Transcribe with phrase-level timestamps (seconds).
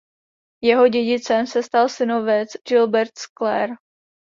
[0.63, 3.73] Jeho dědicem se stal synovec Gilbert z Clare.